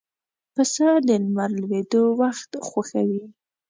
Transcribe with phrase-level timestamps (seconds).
[0.53, 3.23] پسه د لمر لوېدو وخت خوښوي.